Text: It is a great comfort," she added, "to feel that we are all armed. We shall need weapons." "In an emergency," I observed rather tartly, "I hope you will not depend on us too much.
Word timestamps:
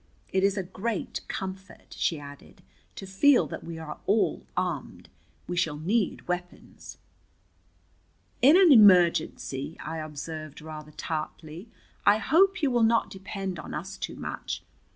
It 0.29 0.43
is 0.43 0.57
a 0.57 0.63
great 0.63 1.21
comfort," 1.27 1.93
she 1.95 2.19
added, 2.19 2.63
"to 2.95 3.05
feel 3.05 3.45
that 3.45 3.63
we 3.63 3.77
are 3.77 3.99
all 4.07 4.47
armed. 4.57 5.09
We 5.47 5.55
shall 5.55 5.77
need 5.77 6.27
weapons." 6.27 6.97
"In 8.41 8.59
an 8.59 8.71
emergency," 8.71 9.77
I 9.79 9.97
observed 9.99 10.59
rather 10.59 10.89
tartly, 10.91 11.69
"I 12.03 12.17
hope 12.17 12.63
you 12.63 12.71
will 12.71 12.81
not 12.81 13.11
depend 13.11 13.59
on 13.59 13.75
us 13.75 13.95
too 13.95 14.15
much. 14.15 14.63